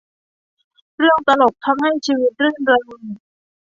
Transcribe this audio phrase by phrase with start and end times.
[0.97, 2.99] เรื่องตลก ทำให้ชีวิตรื่นเริง